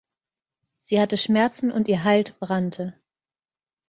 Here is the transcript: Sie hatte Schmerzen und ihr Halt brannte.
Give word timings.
Sie 0.79 0.99
hatte 0.99 1.15
Schmerzen 1.15 1.71
und 1.71 1.87
ihr 1.87 2.03
Halt 2.03 2.39
brannte. 2.39 2.99